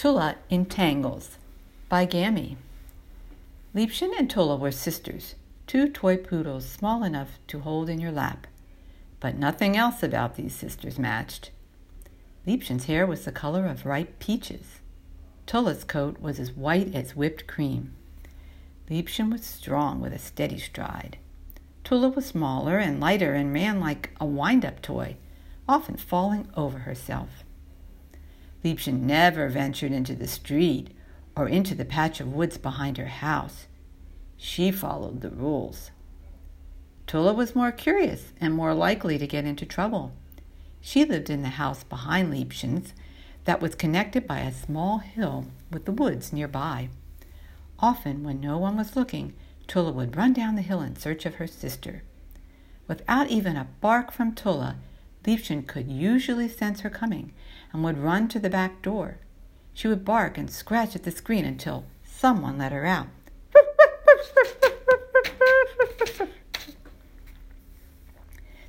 Tulla 0.00 0.36
in 0.48 0.64
Tangles 0.64 1.36
by 1.90 2.06
Gammy. 2.06 2.56
Liebchen 3.74 4.18
and 4.18 4.30
Tulla 4.30 4.56
were 4.56 4.72
sisters, 4.72 5.34
two 5.66 5.90
toy 5.90 6.16
poodles 6.16 6.66
small 6.66 7.04
enough 7.04 7.32
to 7.48 7.58
hold 7.58 7.90
in 7.90 8.00
your 8.00 8.10
lap. 8.10 8.46
But 9.20 9.36
nothing 9.36 9.76
else 9.76 10.02
about 10.02 10.36
these 10.36 10.54
sisters 10.54 10.98
matched. 10.98 11.50
Liebchen's 12.46 12.86
hair 12.86 13.06
was 13.06 13.26
the 13.26 13.30
color 13.30 13.66
of 13.66 13.84
ripe 13.84 14.18
peaches. 14.20 14.80
Tulla's 15.44 15.84
coat 15.84 16.18
was 16.18 16.40
as 16.40 16.52
white 16.52 16.94
as 16.94 17.14
whipped 17.14 17.46
cream. 17.46 17.92
Liebchen 18.88 19.30
was 19.30 19.44
strong 19.44 20.00
with 20.00 20.14
a 20.14 20.18
steady 20.18 20.58
stride. 20.58 21.18
Tulla 21.84 22.08
was 22.08 22.24
smaller 22.24 22.78
and 22.78 23.00
lighter 23.00 23.34
and 23.34 23.52
ran 23.52 23.80
like 23.80 24.12
a 24.18 24.24
wind 24.24 24.64
up 24.64 24.80
toy, 24.80 25.18
often 25.68 25.98
falling 25.98 26.48
over 26.56 26.78
herself. 26.78 27.44
Liebchen 28.64 29.00
never 29.02 29.48
ventured 29.48 29.92
into 29.92 30.14
the 30.14 30.28
street 30.28 30.88
or 31.36 31.48
into 31.48 31.74
the 31.74 31.84
patch 31.84 32.20
of 32.20 32.32
woods 32.32 32.58
behind 32.58 32.98
her 32.98 33.06
house. 33.06 33.66
She 34.36 34.70
followed 34.70 35.20
the 35.20 35.30
rules. 35.30 35.90
Tulla 37.06 37.32
was 37.32 37.54
more 37.56 37.72
curious 37.72 38.32
and 38.40 38.54
more 38.54 38.74
likely 38.74 39.18
to 39.18 39.26
get 39.26 39.44
into 39.44 39.66
trouble. 39.66 40.12
She 40.80 41.04
lived 41.04 41.28
in 41.28 41.42
the 41.42 41.48
house 41.50 41.84
behind 41.84 42.32
Liebchen's 42.32 42.94
that 43.44 43.60
was 43.60 43.74
connected 43.74 44.26
by 44.26 44.40
a 44.40 44.52
small 44.52 44.98
hill 44.98 45.46
with 45.70 45.84
the 45.84 45.92
woods 45.92 46.32
nearby. 46.32 46.88
Often, 47.78 48.24
when 48.24 48.40
no 48.40 48.58
one 48.58 48.76
was 48.76 48.96
looking, 48.96 49.32
Tulla 49.66 49.92
would 49.92 50.16
run 50.16 50.32
down 50.32 50.56
the 50.56 50.62
hill 50.62 50.82
in 50.82 50.96
search 50.96 51.24
of 51.26 51.36
her 51.36 51.46
sister. 51.46 52.02
Without 52.86 53.28
even 53.28 53.56
a 53.56 53.68
bark 53.80 54.12
from 54.12 54.34
Tulla, 54.34 54.76
Liebchen 55.24 55.66
could 55.66 55.90
usually 55.90 56.48
sense 56.48 56.80
her 56.80 56.90
coming 56.90 57.32
and 57.72 57.84
would 57.84 57.98
run 57.98 58.28
to 58.28 58.38
the 58.38 58.50
back 58.50 58.82
door. 58.82 59.18
She 59.74 59.88
would 59.88 60.04
bark 60.04 60.38
and 60.38 60.50
scratch 60.50 60.96
at 60.96 61.02
the 61.04 61.10
screen 61.10 61.44
until 61.44 61.84
someone 62.04 62.58
let 62.58 62.72
her 62.72 62.86
out. 62.86 63.08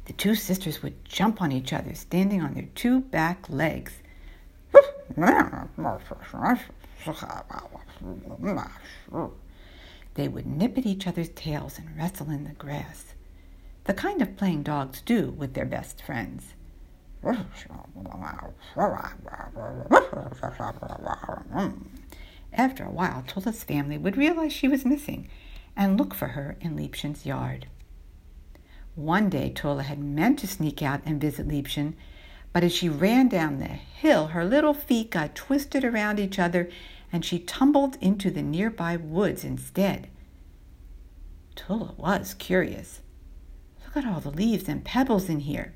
The 0.05 0.13
two 0.17 0.35
sisters 0.35 0.83
would 0.83 1.05
jump 1.05 1.41
on 1.41 1.51
each 1.51 1.71
other, 1.71 1.95
standing 1.95 2.41
on 2.41 2.53
their 2.53 2.67
two 2.75 2.99
back 3.01 3.49
legs. 3.49 3.93
They 10.15 10.27
would 10.27 10.45
nip 10.45 10.77
at 10.77 10.85
each 10.85 11.07
other's 11.07 11.29
tails 11.29 11.79
and 11.79 11.95
wrestle 11.97 12.29
in 12.29 12.43
the 12.43 12.51
grass, 12.53 13.13
the 13.85 13.93
kind 13.93 14.21
of 14.21 14.37
playing 14.37 14.63
dogs 14.63 15.01
do 15.01 15.29
with 15.31 15.53
their 15.53 15.65
best 15.65 16.01
friends. 16.01 16.53
After 22.53 22.83
a 22.83 22.91
while, 22.91 23.23
Tulla's 23.27 23.63
family 23.63 23.97
would 23.97 24.17
realize 24.17 24.51
she 24.51 24.67
was 24.67 24.85
missing 24.85 25.29
and 25.75 25.97
look 25.97 26.13
for 26.13 26.29
her 26.29 26.57
in 26.59 26.75
Liebchen's 26.75 27.25
yard. 27.25 27.67
One 28.95 29.29
day, 29.29 29.49
Tulla 29.49 29.83
had 29.83 29.99
meant 29.99 30.39
to 30.39 30.47
sneak 30.47 30.81
out 30.81 31.01
and 31.05 31.21
visit 31.21 31.47
Liebchen, 31.47 31.93
but 32.51 32.63
as 32.63 32.73
she 32.73 32.89
ran 32.89 33.29
down 33.29 33.59
the 33.59 33.65
hill, 33.65 34.27
her 34.27 34.43
little 34.43 34.73
feet 34.73 35.11
got 35.11 35.35
twisted 35.35 35.85
around 35.85 36.19
each 36.19 36.37
other 36.37 36.69
and 37.13 37.23
she 37.23 37.39
tumbled 37.39 37.97
into 38.01 38.29
the 38.31 38.41
nearby 38.41 38.95
woods 38.95 39.43
instead. 39.43 40.09
Tulla 41.55 41.93
was 41.97 42.33
curious. 42.33 43.01
Look 43.93 44.05
at 44.05 44.09
all 44.09 44.21
the 44.21 44.29
leaves 44.29 44.69
and 44.69 44.85
pebbles 44.85 45.27
in 45.27 45.41
here. 45.41 45.73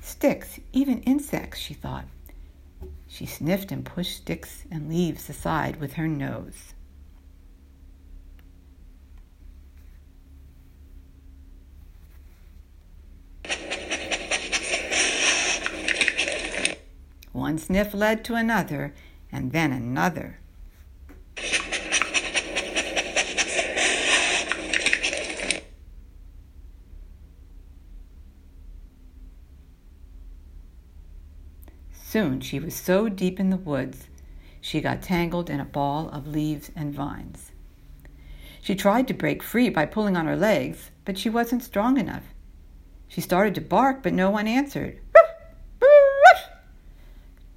Sticks, 0.00 0.58
even 0.72 1.00
insects, 1.02 1.60
she 1.60 1.74
thought. 1.74 2.06
She 3.06 3.24
sniffed 3.24 3.70
and 3.70 3.84
pushed 3.84 4.16
sticks 4.16 4.64
and 4.68 4.88
leaves 4.88 5.30
aside 5.30 5.76
with 5.76 5.92
her 5.92 6.08
nose. 6.08 6.74
One 17.30 17.58
sniff 17.58 17.94
led 17.94 18.24
to 18.24 18.34
another, 18.34 18.92
and 19.30 19.52
then 19.52 19.70
another. 19.70 20.40
Soon 32.12 32.40
she 32.42 32.60
was 32.60 32.74
so 32.74 33.08
deep 33.08 33.40
in 33.40 33.48
the 33.48 33.56
woods 33.56 34.10
she 34.60 34.82
got 34.82 35.00
tangled 35.00 35.48
in 35.48 35.60
a 35.60 35.64
ball 35.64 36.10
of 36.10 36.26
leaves 36.26 36.70
and 36.76 36.92
vines. 36.92 37.52
She 38.60 38.74
tried 38.74 39.08
to 39.08 39.14
break 39.14 39.42
free 39.42 39.70
by 39.70 39.86
pulling 39.86 40.14
on 40.14 40.26
her 40.26 40.36
legs, 40.36 40.90
but 41.06 41.16
she 41.16 41.30
wasn't 41.30 41.62
strong 41.62 41.96
enough. 41.96 42.24
She 43.08 43.22
started 43.22 43.54
to 43.54 43.62
bark, 43.62 44.02
but 44.02 44.12
no 44.12 44.28
one 44.28 44.46
answered. 44.46 45.00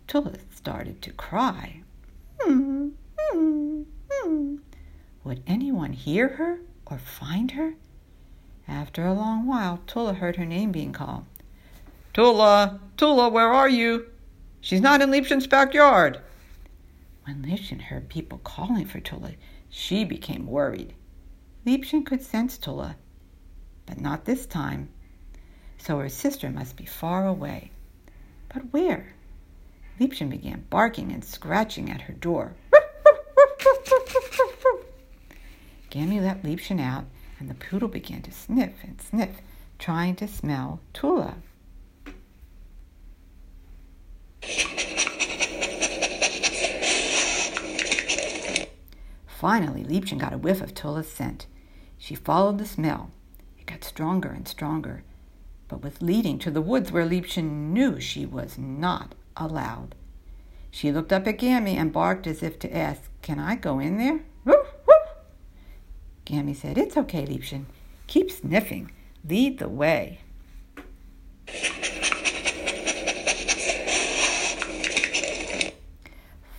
Tulla 0.07 0.35
started 0.55 1.01
to 1.01 1.11
cry. 1.11 1.81
Would 5.25 5.43
anyone 5.45 5.91
hear 5.91 6.29
her 6.29 6.61
or 6.85 6.97
find 6.97 7.51
her? 7.51 7.73
After 8.69 9.05
a 9.05 9.11
long 9.11 9.45
while, 9.47 9.81
Tulla 9.85 10.13
heard 10.13 10.37
her 10.37 10.45
name 10.45 10.71
being 10.71 10.93
called. 10.93 11.25
Tulla, 12.13 12.79
Tulla, 12.95 13.27
where 13.27 13.51
are 13.51 13.67
you? 13.67 14.05
She's 14.65 14.81
not 14.81 15.03
in 15.03 15.11
Liebchen's 15.11 15.45
backyard. 15.45 16.21
When 17.25 17.43
Liebchen 17.43 17.79
heard 17.79 18.09
people 18.09 18.39
calling 18.39 18.87
for 18.87 18.99
Tulla, 18.99 19.33
she 19.69 20.03
became 20.03 20.47
worried. 20.47 20.95
Liebchen 21.67 22.03
could 22.03 22.23
sense 22.23 22.57
Tulla, 22.57 22.95
but 23.85 24.01
not 24.01 24.25
this 24.25 24.47
time. 24.47 24.89
So 25.77 25.99
her 25.99 26.09
sister 26.09 26.49
must 26.49 26.77
be 26.77 26.85
far 26.87 27.27
away. 27.27 27.69
But 28.51 28.73
where? 28.73 29.13
Liebchen 29.99 30.31
began 30.31 30.65
barking 30.71 31.11
and 31.11 31.23
scratching 31.23 31.91
at 31.91 32.01
her 32.01 32.13
door. 32.13 32.55
Gammy 35.91 36.19
let 36.19 36.41
Liebchen 36.41 36.81
out, 36.81 37.05
and 37.39 37.51
the 37.51 37.53
poodle 37.53 37.87
began 37.87 38.23
to 38.23 38.31
sniff 38.31 38.73
and 38.81 38.99
sniff, 38.99 39.41
trying 39.77 40.15
to 40.15 40.27
smell 40.27 40.79
Tulla. 40.91 41.35
Finally, 49.45 49.83
Liebchen 49.83 50.17
got 50.17 50.33
a 50.33 50.39
whiff 50.39 50.59
of 50.59 50.73
Tulla's 50.73 51.07
scent. 51.07 51.45
She 51.99 52.15
followed 52.15 52.57
the 52.57 52.65
smell. 52.65 53.11
It 53.59 53.67
got 53.67 53.83
stronger 53.83 54.29
and 54.29 54.47
stronger, 54.47 55.03
but 55.67 55.83
was 55.83 56.01
leading 56.01 56.39
to 56.39 56.49
the 56.49 56.63
woods 56.63 56.91
where 56.91 57.05
Liebchen 57.05 57.71
knew 57.71 57.99
she 57.99 58.25
was 58.25 58.57
not 58.57 59.13
allowed. 59.37 59.93
She 60.71 60.91
looked 60.91 61.13
up 61.13 61.27
at 61.27 61.37
Gammy 61.37 61.77
and 61.77 61.93
barked 61.93 62.25
as 62.25 62.41
if 62.41 62.57
to 62.57 62.75
ask, 62.75 63.03
Can 63.21 63.37
I 63.37 63.53
go 63.53 63.77
in 63.77 63.99
there? 63.99 64.21
Woof, 64.45 64.65
woof. 64.87 65.09
Gammy 66.25 66.55
said, 66.55 66.79
It's 66.79 66.97
okay, 66.97 67.27
Liebchen. 67.27 67.65
Keep 68.07 68.31
sniffing. 68.31 68.89
Lead 69.23 69.59
the 69.59 69.69
way. 69.69 70.21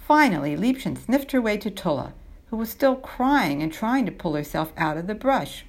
Finally, 0.06 0.56
Liebchen 0.56 0.96
sniffed 0.96 1.32
her 1.32 1.42
way 1.42 1.56
to 1.56 1.68
Tulla 1.68 2.14
who 2.46 2.56
was 2.56 2.70
still 2.70 2.96
crying 2.96 3.62
and 3.62 3.72
trying 3.72 4.06
to 4.06 4.12
pull 4.12 4.34
herself 4.34 4.72
out 4.76 4.96
of 4.96 5.06
the 5.06 5.14
brush. 5.14 5.64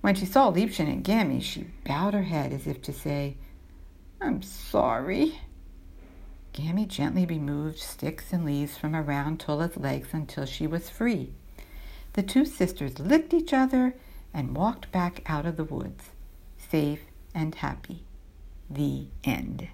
When 0.00 0.14
she 0.14 0.24
saw 0.24 0.50
Liebchen 0.50 0.88
and 0.88 1.04
Gammy, 1.04 1.40
she 1.40 1.66
bowed 1.84 2.14
her 2.14 2.22
head 2.22 2.52
as 2.52 2.66
if 2.66 2.80
to 2.82 2.92
say, 2.92 3.36
I'm 4.20 4.42
sorry. 4.42 5.40
Gammy 6.52 6.86
gently 6.86 7.26
removed 7.26 7.78
sticks 7.78 8.32
and 8.32 8.44
leaves 8.44 8.76
from 8.76 8.96
around 8.96 9.40
Tulla's 9.40 9.76
legs 9.76 10.08
until 10.12 10.46
she 10.46 10.66
was 10.66 10.90
free. 10.90 11.32
The 12.14 12.22
two 12.22 12.44
sisters 12.44 12.98
licked 12.98 13.34
each 13.34 13.52
other 13.52 13.94
and 14.32 14.56
walked 14.56 14.90
back 14.90 15.22
out 15.26 15.46
of 15.46 15.56
the 15.56 15.64
woods, 15.64 16.10
safe 16.56 17.02
and 17.34 17.54
happy. 17.54 18.04
The 18.68 19.06
end. 19.22 19.68